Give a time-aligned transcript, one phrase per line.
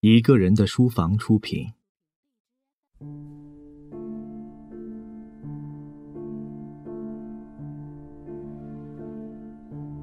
[0.00, 1.66] 一个人的书房出品。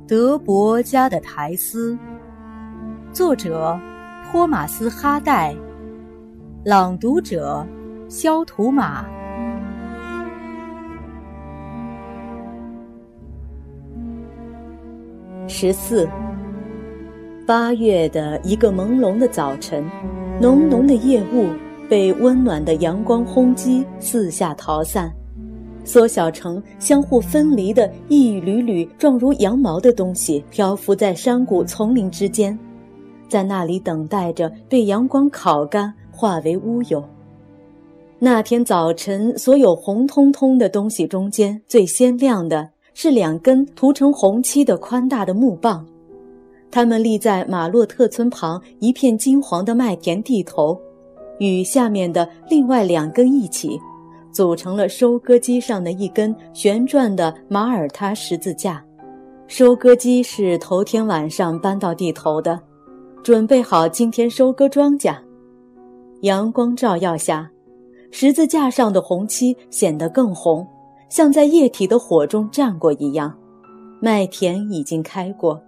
[0.07, 1.97] 德伯家的苔丝，
[3.13, 3.79] 作者
[4.25, 5.55] 托马斯·哈代，
[6.65, 7.65] 朗读者
[8.09, 9.05] 肖图马。
[15.47, 16.09] 十四。
[17.45, 19.83] 八月的一个朦胧的早晨，
[20.39, 21.49] 浓浓的夜雾
[21.89, 25.11] 被温暖的阳光轰击，四下逃散，
[25.83, 32.57] 缩小成相互分离的一缕缕状如羊毛的东西，漂浮在山谷丛林之间，
[33.27, 37.03] 在那里等待着被阳光烤干，化为乌有。
[38.19, 45.85] 那天早晨，所有红彤彤的东西中间最鲜亮的是两根涂成红漆的宽大的木棒。
[46.73, 50.75] 他们立在马洛特村旁一片金黄的麦田地头，
[51.37, 53.79] 与下面的另外两根一起，
[54.31, 58.83] 组成了收割机上的一根旋转的马耳他十字架。
[59.45, 62.59] 收割机是头天晚上搬到地头的，
[63.21, 65.15] 准备好今天收割庄稼。
[66.21, 67.47] 阳光照耀下，
[68.09, 70.67] 十字架上的红漆显得更红，
[71.07, 73.31] 像在液体的火中蘸过一样。
[73.99, 75.61] 麦田已经开过。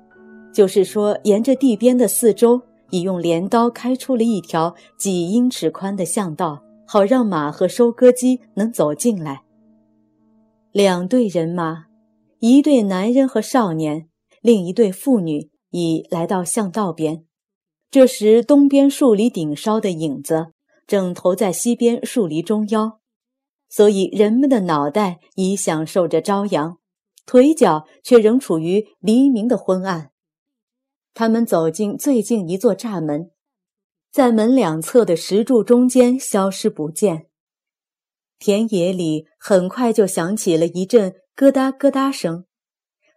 [0.56, 9.44] 就是说，沿着地边的四周，已用镰刀开出了一条几英尺宽的巷道，好让马和收割机能走进来。
[10.72, 11.88] 两队人马，
[12.39, 14.08] 一队男人和少年，
[14.42, 17.26] 另一队妇女已来到巷道边。
[17.92, 20.48] 这时，东边树篱顶梢的影子
[20.88, 23.00] 正投在西边树篱中央，
[23.70, 26.78] 所以人们的脑袋已享受着朝阳，
[27.26, 30.11] 腿脚却仍处于黎明的昏暗。
[31.16, 33.31] 他们走进最近一座栅门，
[34.11, 37.27] 在门两侧的石柱中间消失不见。
[38.38, 42.43] 田野里很快就响起了一阵咯哒咯哒声，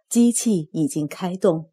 [0.07, 1.71] 机器已经开动。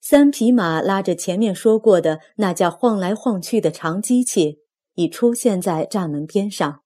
[0.00, 4.58] 三匹马拉着前面说过的那架晃来晃去的长机器，
[4.94, 6.82] 已出现在栅门边上。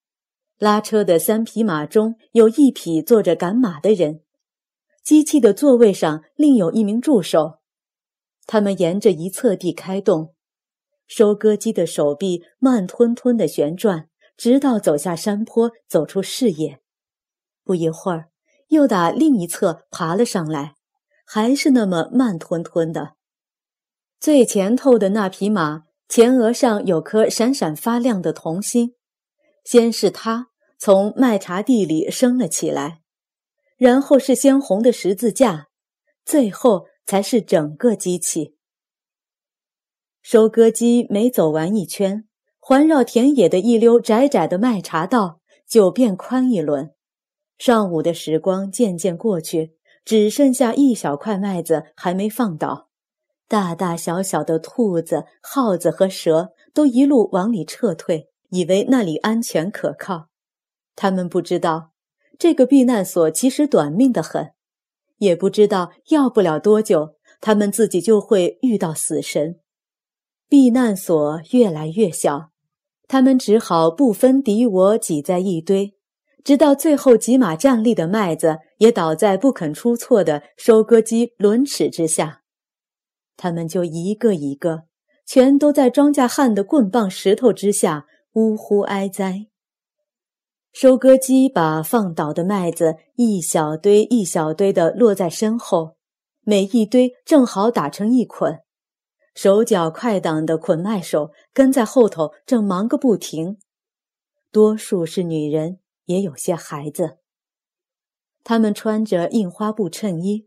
[0.59, 4.21] 拉车的三匹马中有一匹坐着赶马的人，
[5.03, 7.56] 机器的座位上另有一名助手。
[8.47, 10.35] 他们沿着一侧地开动，
[11.09, 16.81] 收割机的手臂慢吞吞地旋转，直到走下山坡，走出视野。
[17.65, 18.29] 不一会儿，
[18.69, 20.77] 又打另一侧爬了上来，
[21.25, 23.15] 还是那么慢吞吞的。
[24.21, 28.95] 最前头的那匹马前额上有颗闪闪发亮的铜星，
[29.65, 33.01] 先是它从麦茬地里升了起来，
[33.77, 35.67] 然后是鲜红的十字架，
[36.25, 36.87] 最后。
[37.07, 38.57] 才是整个机器。
[40.23, 42.29] 收割机每走完一圈，
[42.59, 46.93] 环绕田野的一溜窄窄的麦茬道就变宽一轮。
[47.59, 52.91] 上午的时光渐渐过去，只剩下一小块麦子还没放倒。
[53.49, 60.27] 大大小小的兔子、耗子和蛇都一路往里撤退，以为那里安全可靠。
[60.97, 61.93] 他们不知道，
[62.37, 64.56] 这个避难所其实短命的很。
[65.19, 69.61] 也不知道要不了多久，他们自己就会遇到死神。
[70.49, 72.51] 避难所越来越小，
[73.09, 75.95] 他们只好不分敌我挤在一堆，
[76.45, 82.43] 直到最后几码站立的麦子也倒在不肯出错的收割机轮齿之下，
[83.37, 84.85] 他们就一个一个，
[85.27, 89.47] 全都在庄稼汉的棍棒石头之下呜呼哀哉。
[90.79, 95.97] 收割机把放倒的麦子一小堆一小堆地落在身后，
[96.43, 98.61] 每一堆正好打成一捆。
[99.35, 103.57] 手脚快当的捆麦手跟在后头，正忙个不停。
[104.53, 107.21] 多数是女人，也有些孩子。
[108.45, 110.47] 他们穿着印花布衬衣，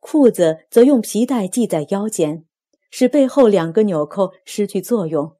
[0.00, 2.46] 裤子则用皮带系在腰间，
[2.90, 5.36] 使背后两个纽扣失去作用。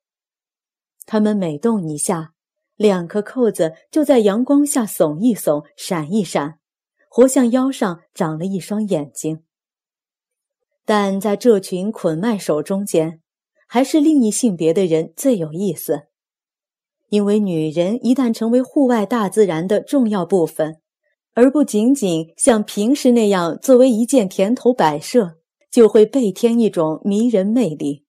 [1.06, 2.34] 他们每动一下。
[2.76, 6.58] 两颗扣子就在阳光下耸一耸、闪一闪，
[7.08, 9.42] 活像腰上长了一双眼睛。
[10.84, 13.20] 但在这群捆麦手中间，
[13.66, 16.02] 还是另一性别的人最有意思，
[17.08, 20.80] 因为女人一旦成为户外大自然的重要部分，
[21.34, 25.38] 而不仅仅像平时那样作为一件田头摆设，
[25.70, 28.04] 就会倍添一种迷人魅力。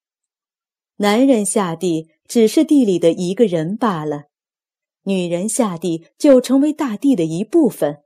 [0.97, 4.25] 男人下地只是地里的一个人罢了。
[5.07, 7.99] 女人下地就成为大地的一部分，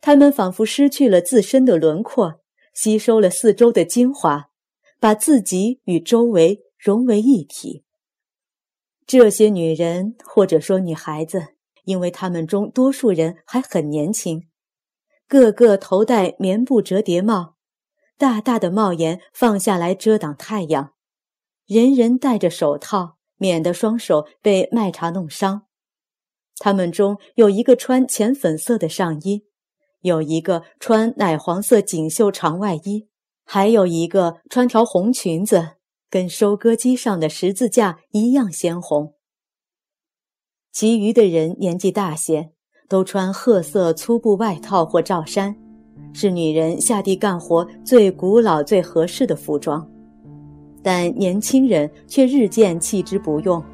[0.00, 2.40] 她们仿佛失去了自身的轮廓，
[2.72, 4.48] 吸收了四周的精华，
[4.98, 7.84] 把自己与周围融为一体。
[9.06, 11.48] 这些女人或者说女孩子，
[11.84, 14.48] 因为她们中多数人还很年轻，
[15.28, 17.56] 个个头戴棉布折叠帽，
[18.16, 20.94] 大大的帽檐放下来遮挡太阳，
[21.66, 25.66] 人人戴着手套，免得双手被麦茶弄伤。
[26.60, 29.42] 他们中有一个穿浅粉色的上衣，
[30.02, 33.08] 有一个穿奶黄色锦绣长外衣，
[33.44, 35.70] 还有一个穿条红裙子。
[36.12, 39.14] 跟收割机上的十字架一样鲜红。
[40.72, 42.50] 其余的人年纪大些，
[42.88, 45.54] 都穿褐色粗布外套或罩衫，
[46.12, 49.88] 是女人下地干活最古老、最合适的服装。
[50.82, 53.64] 但年轻人却日渐弃之不用。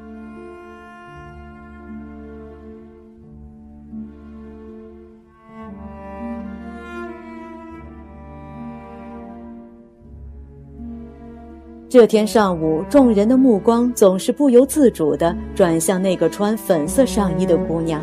[11.97, 17.99] 这天上午，众人的目光总是不由自主地转向那个穿粉色上衣的姑娘，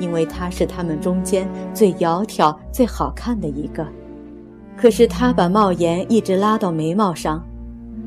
[0.00, 3.86] 因为她是他们中间最窈窕、最好看的一个。
[4.78, 7.46] 可是她把帽檐一直拉到眉毛上，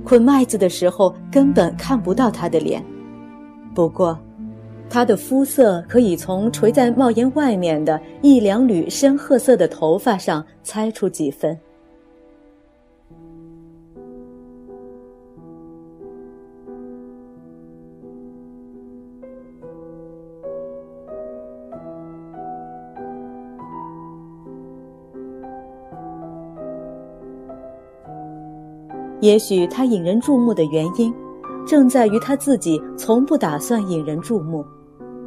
[0.03, 2.83] 捆麦子的时候根本看不到她的脸。
[3.75, 4.17] 不过，
[4.89, 11.55] 她的肤色可以从垂在帽檐外面的一两缕深褐色的头发上猜出几分。
[29.25, 31.11] 也许他引人注目的原因，
[31.65, 34.63] 正在于他自己从不打算引人注目，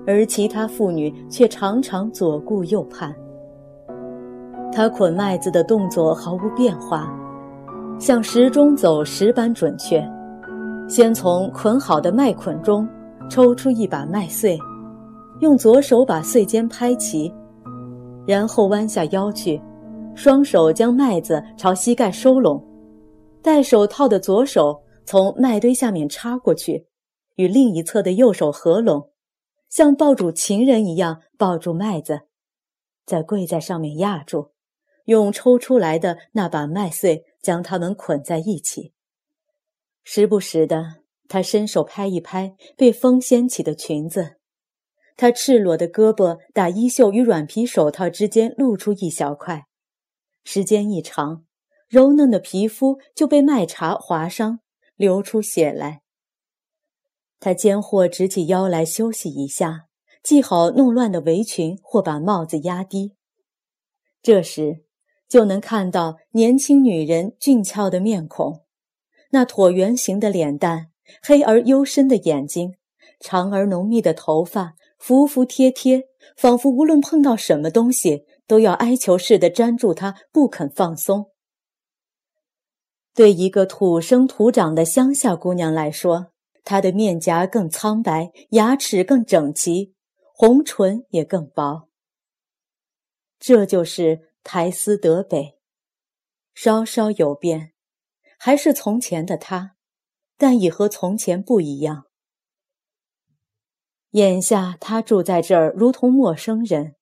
[0.07, 3.13] 而其他妇女却常常左顾右盼。
[4.73, 7.13] 他捆麦子的动作毫无变化，
[7.99, 10.01] 像时钟走时般准确。
[10.87, 12.89] 先从捆好的麦捆中
[13.29, 14.57] 抽出一把麦穗，
[15.41, 17.35] 用左手把穗尖拍齐，
[18.25, 19.61] 然后弯下腰去，
[20.15, 22.63] 双手将麦子朝膝盖收拢。
[23.43, 26.87] 戴手套的左手从麦堆下面插过去，
[27.37, 29.11] 与另一侧的右手合拢，
[29.71, 32.23] 像抱住情人一样抱住麦子，
[33.07, 34.53] 再跪在上面压住，
[35.05, 38.93] 用抽出来的那把麦穗将它们捆在一起。
[40.05, 40.97] 时不时的，
[41.29, 44.37] 他伸手拍一拍被风掀起的裙子，
[45.17, 49.67] 他赤裸的胳膊打衣袖与软皮手套之间露出一小块，
[50.45, 51.45] 时间一长。
[51.89, 54.61] 柔嫩的皮肤就被麦茶划伤，
[54.97, 56.03] 流出血来。
[57.41, 59.87] 他间或直起腰来休息一下，
[60.23, 63.15] 系好弄乱的围裙，或把帽子压低。
[64.21, 64.85] 这时，
[65.29, 68.65] 就能看到年轻女人俊俏的面孔，
[69.31, 70.91] 那椭圆形的脸蛋，
[71.23, 72.75] 黑而幽深的眼睛，
[73.21, 76.03] 长而浓密的头发，服服帖帖，
[76.37, 81.31] 仿佛无论碰到什么东西，都要哀求似的粘住它，不肯放松。
[83.19, 86.31] 对一个土生土长的乡下姑娘来说，
[86.63, 89.93] 她的面颊更苍白，牙齿更整齐，
[90.33, 91.89] 红唇也更薄。
[93.41, 95.59] 这就是台斯德北，
[96.55, 97.73] 稍稍有变，
[98.39, 99.75] 还是从前的她，
[100.37, 102.05] 但已和从前不一样。
[104.11, 106.95] 眼下他住在这儿，如同陌生人，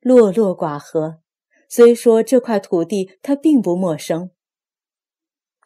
[0.00, 1.20] 落落寡合。
[1.68, 4.30] 虽说这块土地他并不陌生。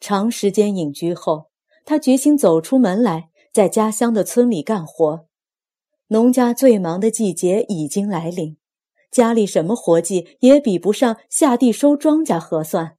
[0.02, 1.46] 长时间隐居后，
[1.84, 5.28] 他决心走出门来，在家乡的村里干活。
[6.08, 8.56] 农家最忙的季节已经来临，
[9.12, 12.96] 家里什么活计也比不上下地收庄稼合算。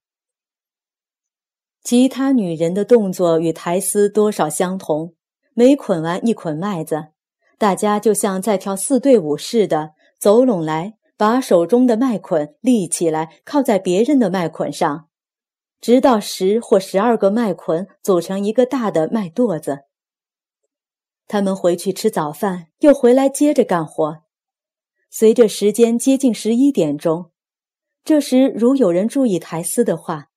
[1.83, 5.13] 其他女人的动作与苔丝多少相同，
[5.53, 7.07] 每捆完一捆麦子，
[7.57, 15.09] 大家就像在跳四对舞似的走拢来，把手中的麦捆立起来，靠在别人的麦捆上。
[15.83, 19.79] 直到十或十二个麦捆组成一个大的麦垛子。
[21.27, 24.23] 他们回去吃早饭，又回来接着干活。
[25.09, 27.31] 随着时间接近十一点钟，
[28.05, 30.29] 这时如有人注意苔丝的话，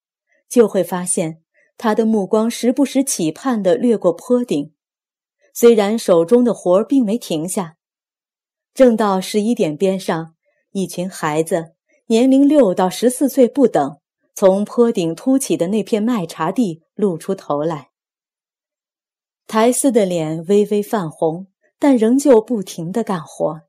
[0.49, 1.43] 就会发现
[1.79, 4.75] 他的目光时不时期盼地掠过坡顶，
[5.55, 7.77] 虽然手中的活并没停下。
[8.75, 10.35] 正到十一点边上，
[10.73, 11.77] 一群孩子，
[12.07, 14.01] 年龄六到十四岁不等。
[14.39, 17.89] 从坡顶凸起的那片麦茬地露出头来，
[19.47, 21.47] 苔丝的脸微微泛红，
[21.79, 23.63] 但仍旧不停地干活。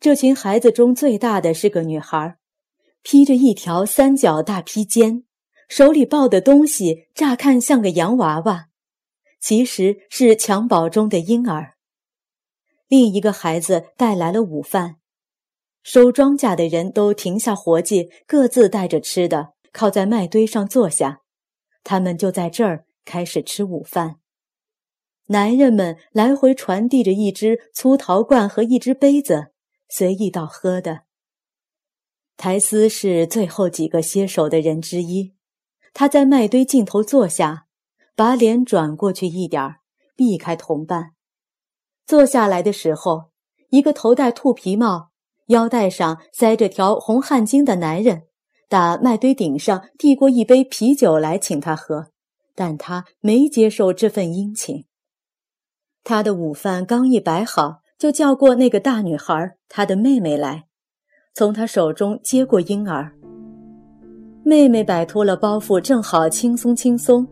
[0.00, 2.38] 这群孩子中最大的是个女孩，
[3.02, 5.24] 披着一条三角大披肩，
[5.68, 8.68] 手里抱的东西乍看像个洋娃娃，
[9.40, 11.74] 其实是襁褓中的婴儿。
[12.88, 14.96] 另一个孩子带来了午饭。
[15.82, 21.20] 收庄稼的人都停下活计，各自带着吃的，靠在麦堆上坐下。
[21.84, 24.16] 他们就在这儿开始吃午饭。
[25.26, 29.48] 男人们来回传递着一只粗陶罐和一只杯子，
[29.90, 31.02] 随意倒喝的。
[32.38, 35.34] 苔丝是最后几个歇手的人之一，
[35.92, 37.66] 他在麦堆尽头坐下，
[38.14, 39.80] 把脸转过去一点儿，
[40.16, 41.12] 避开同伴。
[42.06, 43.30] 坐下来的时候，
[43.68, 45.10] 一个头戴兔皮帽。
[45.46, 48.24] 腰带上塞着条红汗巾的男人，
[48.68, 52.06] 打麦堆顶上递过一杯啤酒来请他喝，
[52.54, 54.84] 但他没接受这份殷勤。
[56.02, 60.64] 他的午饭刚一摆好，就叫过那个大女孩，他的妹妹来，
[61.34, 63.12] 从他手中接过婴儿。
[64.44, 67.26] 妹妹摆脱了包袱，正好轻松轻松，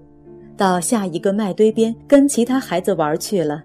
[0.57, 3.65] 到下一个麦堆边跟其他孩子玩去了。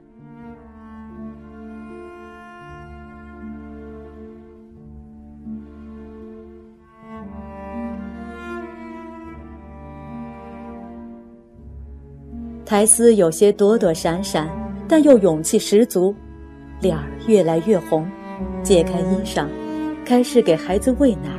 [12.70, 14.48] 苔丝有些躲躲闪闪，
[14.88, 16.14] 但又勇气十足，
[16.82, 18.08] 脸儿越来越红，
[18.62, 19.48] 解开衣裳，
[20.06, 21.32] 开始给孩子喂奶。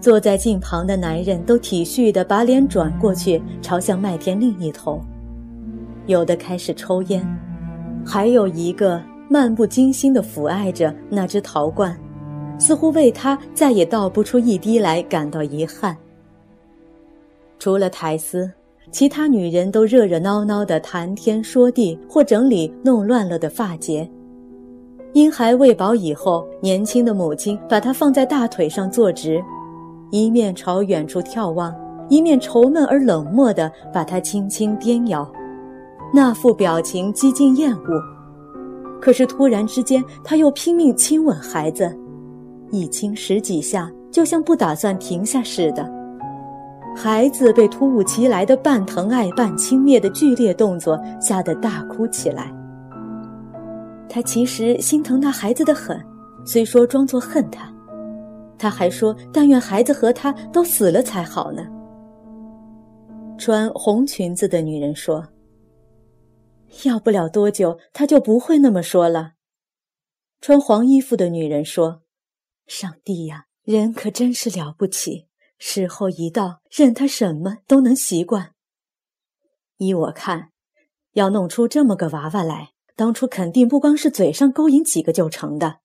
[0.00, 5.02] 坐在近旁的男人都体恤地把脸转过去，朝向麦田另一头，
[6.06, 7.22] 有的开始抽烟，
[8.02, 11.94] 还有一个漫不经心地抚爱着那只陶罐，
[12.58, 15.94] 似乎为他再也倒不出一滴来感到遗憾。
[17.58, 18.50] 除了苔丝。
[18.90, 24.08] 其他女人都热热闹闹地谈天说地，或整理弄乱了的发结。
[25.12, 29.42] 婴孩喂饱以后，年轻的母亲把他放在大腿上坐直，
[30.10, 31.74] 一面朝远处眺望，
[32.08, 35.28] 一面愁闷而冷漠地把他轻轻颠摇，
[36.12, 38.02] 那副表情几近厌恶。
[39.00, 41.96] 可是突然之间，他又拼命亲吻孩子，
[42.70, 45.99] 一亲十几下，就像不打算停下似的。
[46.96, 52.52] 孩子被突如其来的半疼爱半轻蔑的剧烈动作吓得大哭起来。
[54.08, 55.98] 他其实心疼那孩子的很，
[56.44, 57.72] 虽说装作恨他，
[58.58, 61.64] 他还说但愿孩子和他都死了才好呢。
[63.38, 65.26] 穿红裙子的女人说
[66.84, 69.32] ：“要不了多久，他就不会那么说了。”
[70.42, 72.02] 穿黄衣服的女人说
[72.66, 75.28] ：“上帝呀，人可真是了不起。”
[75.62, 78.54] 时候一到，任他什么都能习惯。
[79.76, 80.50] 依我看，
[81.12, 85.80] 要弄出这么个娃娃来，当初肯定不光是嘴上勾引几个就成的。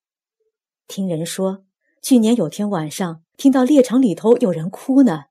[0.87, 1.65] 听人说，
[2.01, 5.25] 去年有天晚上听到猎场里头有人哭呢。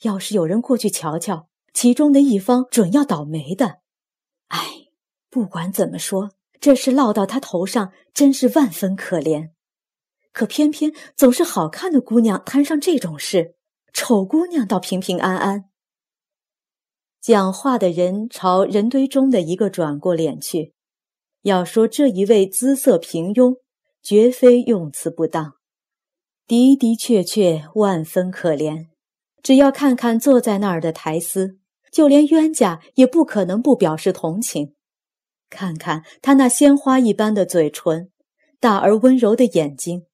[0.00, 3.80] 要是有人过去瞧瞧，其中的一方准要倒霉的。
[4.48, 4.88] 哎，
[5.28, 9.50] 不管怎么说，这事落到他头上，真是万分可怜。
[10.32, 13.56] 可偏偏总是好看的姑娘摊上这种事。
[13.92, 15.64] 丑姑娘倒平平安安。
[17.20, 20.74] 讲话的人朝人堆中的一个转过脸去，
[21.42, 23.56] 要说这一位姿色平庸，
[24.02, 25.54] 绝非用词不当，
[26.46, 28.86] 的的确确万分可怜。
[29.42, 31.58] 只要看看坐在那儿的苔丝，
[31.92, 34.74] 就连冤家也不可能不表示同情。
[35.48, 38.10] 看看他那鲜花一般的嘴唇，
[38.60, 40.07] 大而温柔的眼睛。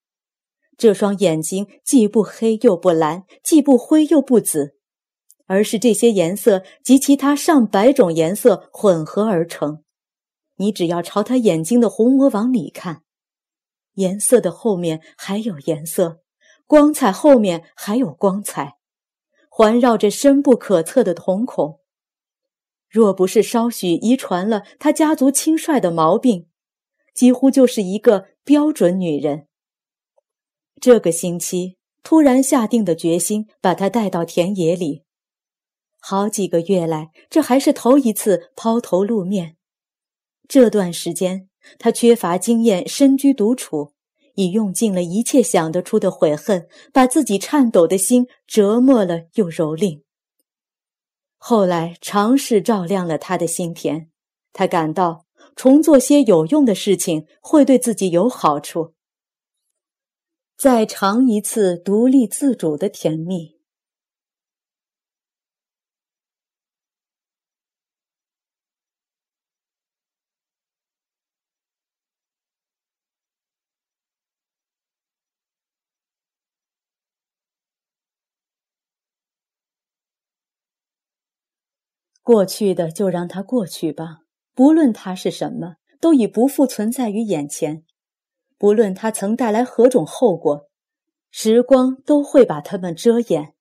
[0.76, 4.76] 这双眼睛既不黑又不蓝，既不灰又不紫，
[5.46, 9.82] 而是这些颜色及其他上百种颜色混合而成。
[10.56, 13.02] 你只要朝他眼睛的虹膜往里看，
[13.94, 16.20] 颜色的后面还有颜色，
[16.66, 18.74] 光彩后面还有光彩，
[19.48, 21.80] 环绕着深不可测的瞳孔。
[22.88, 26.46] 若不是稍许遗传了他家族轻率的毛病，
[27.12, 29.48] 几乎就是一个标准女人。
[30.84, 35.02] 这个星期突然下定的决心，把他带到田野里。
[35.98, 39.56] 好几个月来，这还是头一次抛头露面。
[40.46, 41.48] 这段时间，
[41.78, 43.92] 他缺乏经验，身居独处，
[44.34, 50.02] 已用尽了一切想得出的悔恨，把自己颤抖的心折磨了又蹂躏。
[51.38, 54.10] 后来，尝试照亮了他的心田，
[54.52, 55.24] 他感到
[55.56, 58.92] 重做些有用的事情会对自己有好处。
[60.56, 63.54] 再尝一次独立自主的甜蜜。
[82.22, 84.20] 过去的就让它过去吧，
[84.54, 87.84] 不论它是什么，都已不复存在于眼前。
[88.58, 90.68] 不论它曾带来何种后果，
[91.30, 93.54] 时光都会把它们遮掩。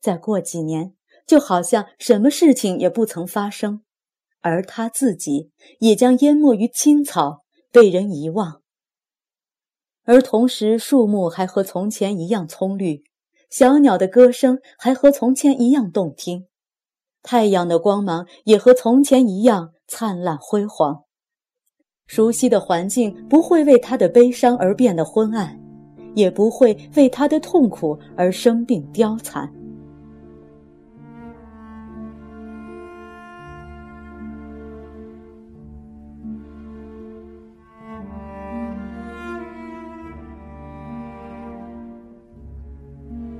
[0.00, 0.94] 再过几年，
[1.26, 3.82] 就好像什么事情也不曾发生，
[4.40, 8.62] 而他自己也将淹没于青草，被人遗忘。
[10.04, 13.02] 而同时，树木还和从前一样葱绿，
[13.50, 16.46] 小鸟的歌声还和从前一样动听，
[17.24, 21.05] 太阳的光芒也和从前一样灿烂辉煌。
[22.06, 25.58] 熟悉的环境不会为他的悲伤而变得昏暗，
[26.14, 29.50] 也不会为他的痛苦而生病凋残。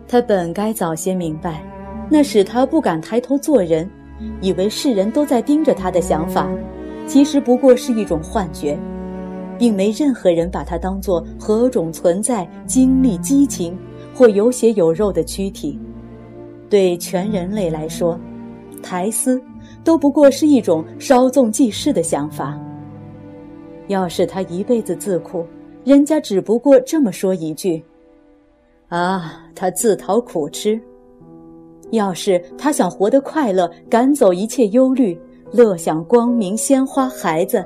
[0.09, 1.63] 他本该早些明白，
[2.11, 3.89] 那使他不敢抬头做人，
[4.41, 6.49] 以为世人都在盯着他的想法。
[7.07, 8.79] 其实不过是一种幻觉，
[9.59, 13.79] 并没任何人把它当作何种存在、经历、激情
[14.15, 15.79] 或有血有肉的躯体。
[16.69, 18.19] 对全人类来说，
[18.83, 19.41] 苔丝
[19.85, 22.61] 都不过是一种稍纵即逝的想法。
[23.87, 25.47] 要是他一辈子自苦，
[25.85, 27.83] 人家只不过这么说一句
[28.91, 30.79] ：“啊，他自讨苦吃。”
[31.93, 35.17] 要是他想活得快乐，赶走一切忧虑。
[35.53, 37.65] 乐享光明、鲜花、孩子，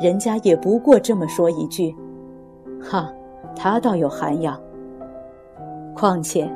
[0.00, 1.94] 人家也不过这么说一句
[2.82, 3.10] ：“哈，
[3.54, 4.60] 他倒有涵养。”
[5.94, 6.50] 况且，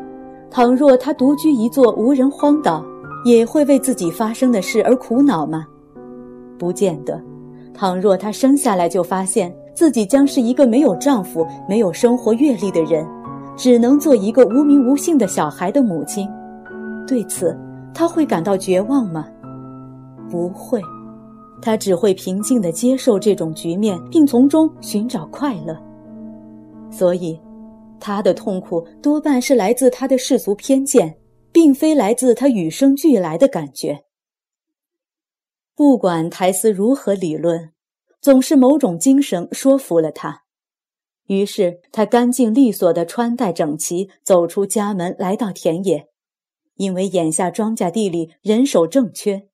[0.50, 2.84] 倘若他独居一座无人荒岛，
[3.24, 5.64] 也会为自己发生的事而苦恼吗？
[6.58, 7.20] 不见得。
[7.72, 13.06] 倘若他生下来就发现自己将是一个没有丈夫、没有生活阅历的人，
[13.56, 16.28] 只能做一个无名无姓的小孩的母亲，
[17.06, 17.56] 对此
[17.94, 19.24] 他会感到绝望吗？
[20.30, 20.80] 不会，
[21.60, 25.76] 他只会平静地接受这种局面，并从中寻找快乐。
[26.90, 27.40] 所以，
[28.00, 31.18] 他的痛苦多半是来自他的世俗偏见，
[31.52, 34.04] 并非来自他与生俱来的感觉。
[35.74, 37.72] 不管苔丝如何理论，
[38.20, 40.42] 总是某种精神说服了他。
[41.26, 46.08] 于是，他干净利索地穿戴整齐，走出家门，来到田野，
[46.76, 49.48] 因为眼下庄稼地里人手正缺。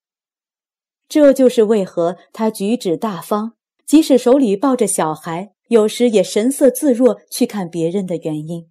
[1.09, 3.53] 这就是为何他举止大方，
[3.87, 8.71] 即使手里抱着小孩，有时也神色自若去看别人的原因。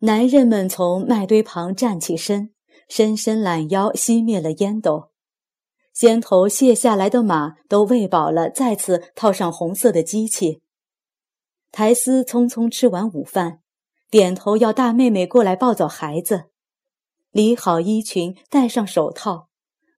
[0.00, 2.50] 男人们从麦堆旁站起身，
[2.88, 5.10] 伸伸懒腰，熄灭了烟斗。
[5.92, 10.60] 先头卸下来的马都喂饱了，再次套上红色的机器。
[11.70, 13.60] 苔丝匆匆吃完午饭，
[14.10, 16.46] 点头要大妹妹过来抱走孩子，
[17.30, 19.48] 理好衣裙，戴上手套。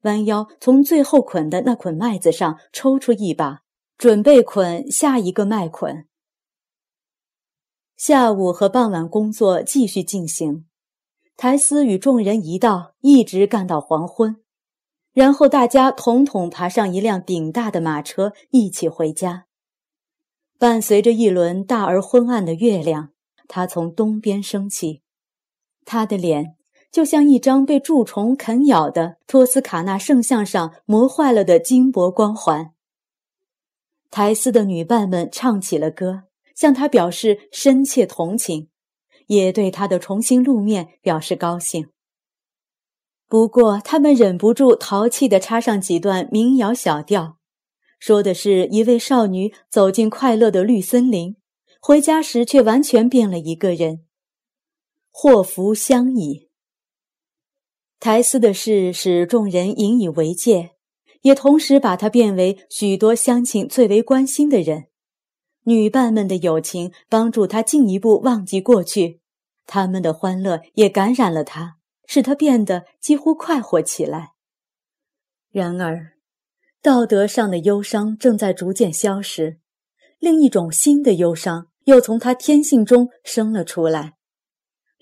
[0.07, 3.61] 弯腰从最后捆的那捆麦子上抽出一把，
[3.99, 6.07] 准备捆下一个麦捆。
[7.97, 10.67] 下午和傍晚工作继续进行，
[11.37, 14.37] 苔丝与众人一道一直干到黄昏，
[15.13, 19.47] 然后大家统统爬上一辆顶大的马车，一起回家。
[20.59, 23.11] 伴随着一轮大而昏暗的月亮，
[23.49, 25.03] 他从东边升起，
[25.85, 26.57] 他的脸。
[26.91, 32.73] 就像一张被蛀虫啃咬的托斯卡纳圣像上磨坏了的金箔光环。
[34.11, 36.23] 苔丝的女伴们唱起了歌，
[36.55, 38.69] 向他表示深切同情，
[39.27, 41.89] 也对他的重新露面表示高兴。
[43.29, 47.37] 不过，他们忍不住淘气地插上几段民谣小调，
[47.99, 51.37] 说的是一位少女走进快乐的绿森林，
[51.81, 54.05] 回家时却完全变了一个人。
[55.11, 56.46] 祸福相倚。
[57.99, 60.73] 苔丝的事使众人引以为戒，
[61.23, 64.87] 也同时把她变为许多乡亲最为关心的人。
[65.65, 69.21] 女伴们的友情帮助她进一步忘记过去，
[69.67, 74.35] 他们的欢乐也感染了她，使她变得几乎快活起来。
[75.51, 76.13] 然而，
[76.83, 79.59] 道德上的忧伤正在逐渐消失，
[80.21, 84.13] 另一种新的忧伤又从她天性中生了出来。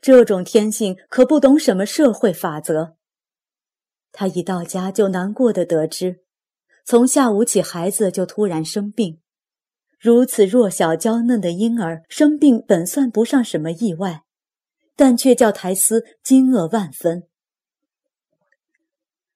[0.05, 2.99] 这种天性可不懂什么社会法则。
[4.13, 6.21] 他一到家就难过的得知，
[6.85, 9.23] 从下午起孩子就突然生病。
[9.99, 14.25] 如此弱小娇嫩的婴儿生病本算不上什么意外，
[14.95, 17.23] 但却叫苔丝惊愕万分。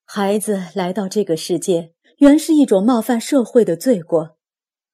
[0.05, 4.37] 孩子来到这个世界原是一种冒犯社会的罪过，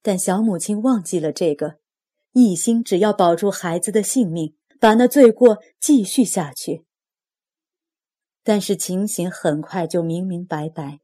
[0.01, 1.79] 但小母亲忘记了这个，
[2.31, 4.55] 一心只要保住孩子的性命。
[4.79, 6.83] 把那罪过继续下去，
[8.43, 10.99] 但是情形很快就明明白白。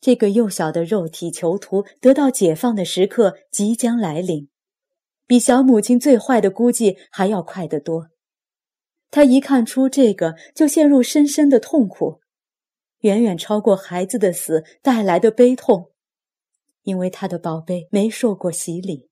[0.00, 4.48] 这个幼小的肉体囚徒得到解放的时刻即将来临，
[5.26, 8.08] 比小母亲最坏的估计还要快得多。
[9.10, 12.20] 他一看出这个，就陷入深深的痛苦，
[13.00, 15.90] 远远超过孩子的死带来的悲痛，
[16.82, 19.08] 因为他的宝贝没受过洗礼。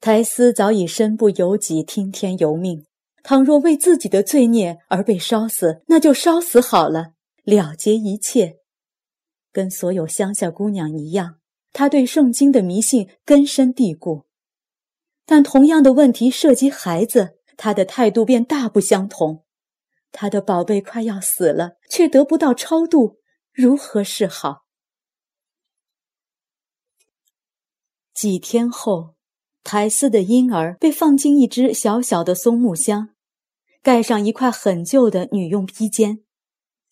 [0.00, 2.86] 苔丝早已身不由己，听天由命。
[3.22, 8.58] 倘若为自己的罪孽而被烧死，那就烧死好了，了结一切。
[9.50, 11.40] 跟所有乡下姑娘一样，
[11.72, 14.26] 她对圣经的迷信根深蒂固。
[15.24, 19.44] 但同样的问题涉及孩子，她的态度便大不相同。
[20.12, 23.18] 她的宝贝快要死了，却得不到超度，
[23.52, 24.66] 如何是好？
[28.14, 29.15] 几天后，
[29.66, 33.08] 苔丝的婴儿被放进一只小小的松木箱。
[33.82, 36.20] 盖上一块很旧的女用披肩，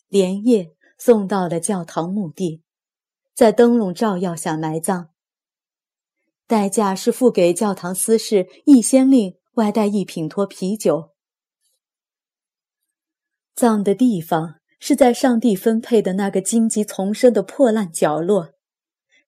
[0.09, 2.63] 连夜送到了教堂墓地，
[3.33, 5.11] 在灯笼照耀下埋葬。
[6.49, 11.13] 代价是付给教堂司事一先令，外带一品托啤酒。
[13.55, 18.51] 葬的地方是在上帝分配的那个荆棘丛生的破烂角落，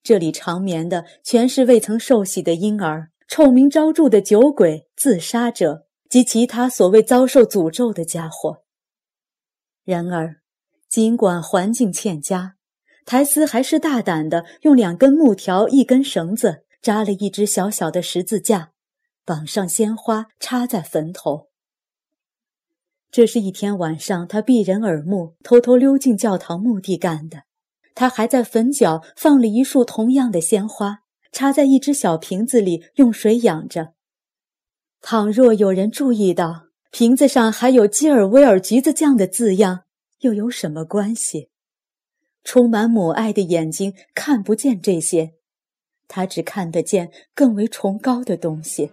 [0.03, 5.87] 这里长眠的全是未曾受洗的婴儿、臭名昭著的酒鬼、自杀者。
[6.09, 8.63] 及其他所谓遭受诅咒的家伙。
[9.85, 10.37] 然而，
[10.89, 12.55] 尽管环境欠佳，
[13.05, 18.71] 苔丝还是大胆的用两根木条、一根绳子扎了一只小小的十字架，
[19.25, 21.49] 绑上鲜花，插在坟头。
[23.11, 27.43] 这是一天晚上，他避人耳目，偷偷溜进教堂墓地干的。
[27.97, 31.01] 他还在坟角放了一束同样的鲜花，
[31.37, 33.93] 插在一只小瓶子里，用水养着。
[35.03, 39.81] 倘若有人注意到瓶子上还有基尔威尔橘子酱的字样，
[40.21, 41.51] 又有什么关系？
[42.43, 45.35] 充满母爱的眼睛看不见这些，
[46.09, 48.91] 他只看得见更为崇高的东西。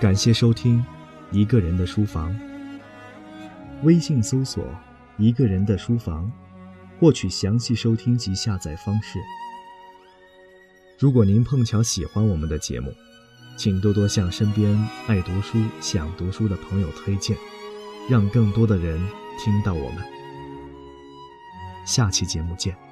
[0.00, 0.84] 感谢收听
[1.36, 2.34] 《一个人的书房》，
[3.84, 4.64] 微信搜索
[5.18, 6.28] “一个人的书房”，
[6.98, 9.18] 获取详细收听及下载方式。
[10.98, 12.92] 如果您碰巧喜欢我们的节目，
[13.56, 17.36] 请多多向身边爱读书、想读书的朋友推荐，
[18.08, 18.98] 让更多的人
[19.38, 20.04] 听到我们。
[21.84, 22.85] 下期节目见。